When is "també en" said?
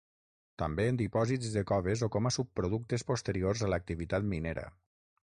0.61-0.97